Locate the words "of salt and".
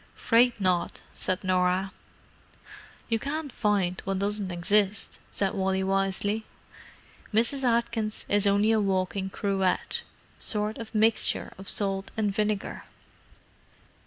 11.59-12.33